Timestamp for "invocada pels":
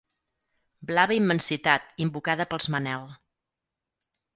2.09-2.69